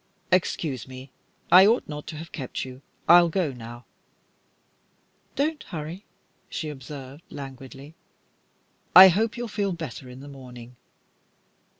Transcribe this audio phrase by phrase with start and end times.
[0.31, 1.11] "Excuse me,
[1.51, 2.81] I ought not to have kept you.
[3.07, 3.85] I'll go now."
[5.35, 6.05] "Don't hurry,"
[6.49, 7.93] she observed, languidly.
[8.95, 10.75] "I hope you'll feel better in the morning."